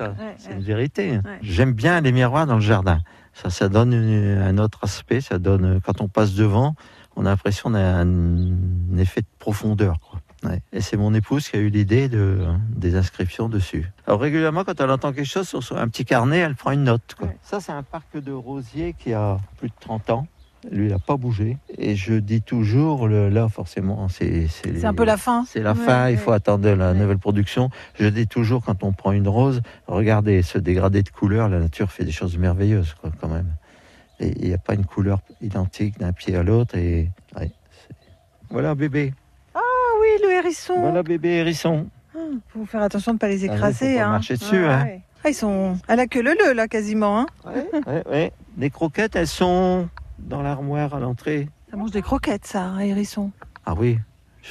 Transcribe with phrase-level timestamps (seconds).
[0.00, 0.08] Ouais,
[0.38, 0.54] c'est ouais.
[0.56, 1.10] une vérité.
[1.24, 1.38] Ouais.
[1.42, 2.98] J'aime bien les miroirs dans le jardin.
[3.32, 5.20] Ça, ça donne une- un autre aspect.
[5.20, 6.74] Ça donne, quand on passe devant,
[7.14, 9.98] on a l'impression d'un un effet de profondeur.
[10.00, 10.20] quoi.
[10.50, 10.60] Ouais.
[10.72, 13.90] Et c'est mon épouse qui a eu l'idée de, des inscriptions dessus.
[14.06, 16.82] Alors régulièrement, quand elle entend quelque chose sur son- un petit carnet, elle prend une
[16.84, 17.14] note.
[17.16, 17.28] quoi.
[17.28, 17.38] Ouais.
[17.42, 20.26] Ça, c'est un parc de rosiers qui a plus de 30 ans.
[20.70, 21.58] Lui, il n'a pas bougé.
[21.78, 24.46] Et je dis toujours, le, là, forcément, c'est...
[24.48, 25.44] C'est un peu la fin.
[25.48, 26.98] C'est la Ouais, fin, il faut attendre la Ouais.
[26.98, 27.70] nouvelle production.
[27.94, 31.90] Je dis toujours, quand on prend une rose, regardez ce dégradé de couleurs, la nature
[31.92, 33.52] fait des choses merveilleuses, quoi, quand même.
[34.20, 36.76] Et il n'y a pas une couleur identique d'un pied à l'autre.
[36.76, 37.10] Et
[38.50, 39.12] voilà bébé,
[39.54, 39.58] Ah
[40.00, 40.74] oui, le hérisson.
[40.80, 41.86] voilà bébé hérisson.
[42.16, 43.92] Il faut faire attention de ne pas les Ah écraser.
[43.94, 44.10] faut pas hein.
[44.10, 44.86] marcher dessus, hein.
[45.24, 47.20] Ah, ils sont à la queue leu là, quasiment.
[47.20, 47.26] Hein.
[47.86, 48.32] Ouais, ouais.
[48.58, 51.48] Les croquettes, elles sont dans l'armoire à l'entrée.
[51.70, 53.30] Ça mange des croquettes, ça, un hérisson.
[53.66, 53.98] Ah oui,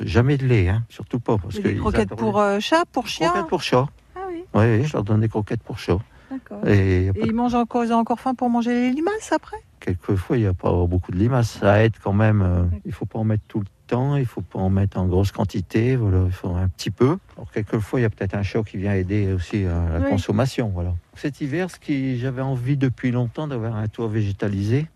[0.00, 2.84] jamais de lait, hein, surtout pas parce Et que des ils croquettes pour euh, chat,
[2.92, 3.28] pour chien.
[3.30, 3.86] croquettes pour chat.
[4.14, 5.98] Ah oui, Oui, je leur donne des croquettes pour chat.
[6.30, 6.66] d'accord.
[6.66, 9.56] Et ils mangent encore, ils ont encore faim pour manger les limaces après?
[9.80, 11.50] Quelquefois, il n'y a pas beaucoup de limaces.
[11.60, 12.42] Ça aide quand même.
[12.42, 15.06] euh, il faut pas en mettre tout le temps, il faut pas en mettre en
[15.06, 15.94] grosse quantité.
[15.96, 17.18] Voilà, il faut un petit peu.
[17.36, 20.08] Alors, quelquefois, il y a peut-être un chat qui vient aider aussi à la Oui.
[20.10, 20.70] consommation.
[20.70, 20.94] Voilà.
[21.14, 24.86] Cet hiver, ce qui, j'avais envie depuis longtemps d'avoir un toit végétalisé.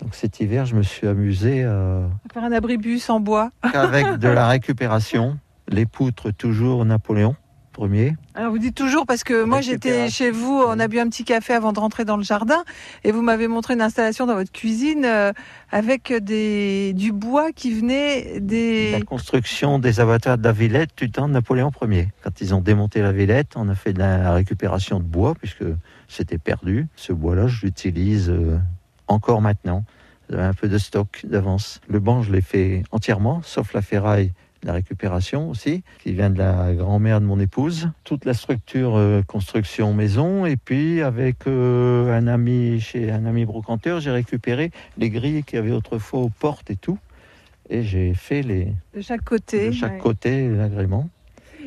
[0.00, 3.50] Donc cet hiver, je me suis amusé à Faire un abribus en bois.
[3.62, 7.36] avec de la récupération, les poutres toujours Napoléon
[7.84, 8.16] Ier.
[8.34, 11.24] Alors vous dites toujours parce que moi j'étais chez vous, on a bu un petit
[11.24, 12.64] café avant de rentrer dans le jardin
[13.04, 15.32] et vous m'avez montré une installation dans votre cuisine euh,
[15.70, 19.04] avec des, du bois qui venait La des...
[19.06, 22.08] construction des abattoirs de la Villette du temps de Napoléon Ier.
[22.22, 25.64] Quand ils ont démonté la Villette, on a fait de la récupération de bois puisque
[26.08, 26.88] c'était perdu.
[26.96, 28.58] Ce bois-là, je l'utilise euh,
[29.08, 29.84] encore maintenant.
[30.30, 31.80] J'avais un peu de stock d'avance.
[31.88, 34.32] Le banc, je l'ai fait entièrement, sauf la ferraille,
[34.64, 37.90] la récupération aussi, qui vient de la grand-mère de mon épouse.
[38.02, 40.44] Toute la structure euh, construction maison.
[40.44, 45.56] Et puis, avec euh, un ami chez un ami brocanteur, j'ai récupéré les grilles qu'il
[45.56, 46.98] y avait autrefois aux portes et tout.
[47.68, 49.68] Et j'ai fait les, de chaque côté.
[49.68, 49.98] de chaque ouais.
[49.98, 51.08] côté l'agrément.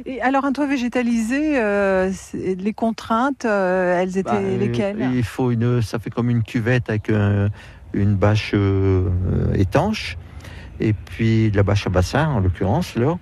[0.06, 5.10] Et alors un toit végétalisé, euh, les contraintes, euh, elles étaient Bah, euh, lesquelles?
[5.14, 7.50] Il faut une, ça fait comme une cuvette avec un-
[7.94, 9.10] une bâche euh,
[9.56, 10.18] étanche,
[10.80, 13.18] et puis de la bâche à bassin en l'occurrence là,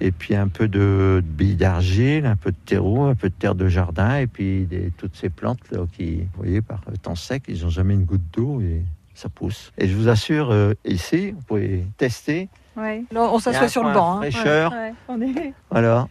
[0.00, 3.34] et puis un peu de, de billes d'argile, un peu de terreau, un peu de
[3.34, 7.14] terre de jardin, et puis des- toutes ces plantes là qui, vous voyez, par temps
[7.14, 8.82] sec, ils n'ont jamais une goutte d'eau et
[9.14, 9.72] ça pousse.
[9.78, 10.54] Et je vous assure,
[10.84, 13.04] ici, vous pouvez tester, Ouais.
[13.12, 14.14] Là, on s'assoit sur le banc.
[14.14, 14.16] hein.
[14.30, 14.72] fraîcheur.
[14.72, 16.08] Ouais, ouais, on est- voilà.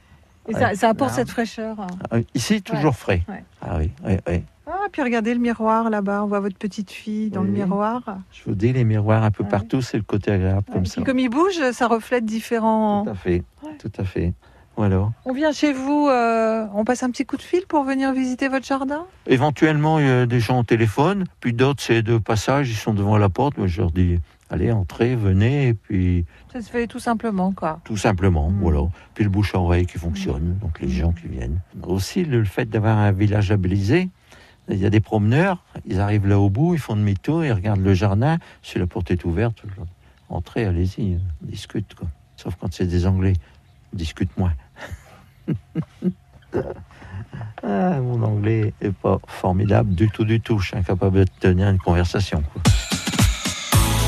[0.48, 0.76] Et ça, Ouais.
[0.76, 1.16] ça apporte Là.
[1.18, 1.78] cette fraîcheur.
[2.12, 3.22] Ah, Ici, toujours frais.
[3.30, 3.44] ouais.
[3.62, 4.44] Ah oui, oui, oui.
[4.68, 8.02] Ah, puis regardez le miroir là-bas, on voit votre petite fille dans le miroir.
[8.32, 9.50] Je vous dis, les miroirs un peu Ouais.
[9.50, 10.96] partout, c'est le côté agréable comme ça.
[10.96, 13.04] puis comme il bouge, ça reflète différents.
[13.04, 13.78] Tout à fait, Ouais.
[13.80, 14.34] tout à fait.
[14.78, 18.48] On vient chez vous, euh, on passe un petit coup de fil pour venir visiter
[18.48, 19.06] votre jardin?
[19.28, 22.94] Éventuellement, il y a des gens au téléphone, puis d'autres, c'est de passage, ils sont
[22.94, 23.58] devant la porte.
[23.58, 24.20] Moi, je leur dis,
[24.50, 27.80] allez, entrez, venez, et puis Ça se fait tout simplement, quoi.
[27.84, 28.60] tout simplement, Mm.
[28.62, 28.80] voilà.
[29.14, 31.60] Puis le bouche à oreille qui fonctionne, donc les gens qui viennent.
[31.84, 34.10] Aussi, le fait d'avoir un village labellisé,
[34.70, 37.84] il y a des promeneurs, ils arrivent là au bout, ils font demi-tour, ils regardent
[37.84, 39.62] le jardin, si la porte est ouverte,
[40.30, 42.08] entrez, allez-y, on discute, quoi.
[42.38, 43.34] Sauf quand c'est des Anglais,
[43.94, 44.54] on discute moins.
[47.66, 50.60] Ah, mon anglais est pas formidable du tout, du tout.
[50.60, 52.44] Je suis incapable de tenir une conversation.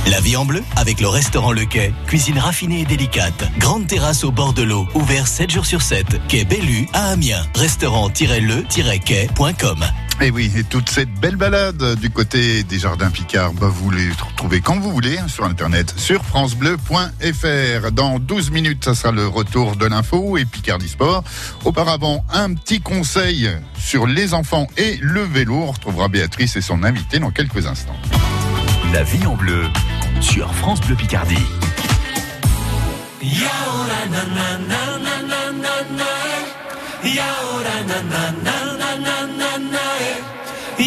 [0.08, 1.94] La vie en bleu avec le restaurant Le Quai.
[2.06, 3.50] Cuisine raffinée et délicate.
[3.58, 4.86] Grande terrasse au bord de l'eau.
[4.94, 6.28] Ouvert 7 jours sur 7.
[6.28, 7.44] Quai Bellu à Amiens.
[7.56, 9.80] Restaurant-le-quai.com.
[10.22, 14.10] Et oui, et toute cette belle balade du côté des jardins Picard, bah, vous les
[14.12, 17.92] retrouvez quand vous voulez hein, sur internet sur francebleu.fr.
[17.92, 21.24] Dans 12 minutes, ça sera le retour de l'info et Picardie Sport.
[21.66, 25.56] Auparavant, un petit conseil sur les enfants et le vélo.
[25.56, 27.98] On retrouvera Béatrice et son invité dans quelques instants.
[28.94, 29.66] La vie en bleu
[30.22, 31.36] sur France Bleu Picardie.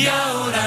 [0.08, 0.48] Ahora.
[0.48, 0.57] na na na